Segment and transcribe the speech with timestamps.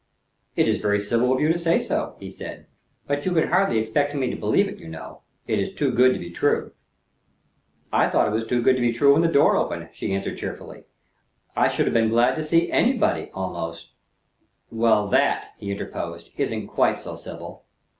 [0.55, 2.65] "It is very civil of you to say so," he said;
[3.05, 5.21] "but you can hardly expect me to believe it, you know.
[5.45, 6.71] It is too good to be true."
[7.93, 10.39] "I thought it was too good to be true when the door opened," she answered
[10.39, 10.85] cheerfully.
[11.55, 13.89] "I should have been glad to see anybody, almost"
[14.71, 17.65] "Well, that," he interposed, "isn't quite so civil."